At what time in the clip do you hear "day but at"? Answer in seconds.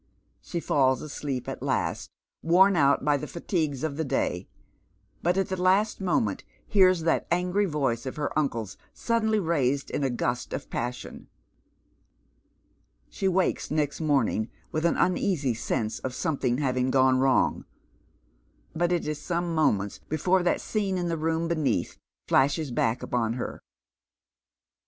4.03-5.49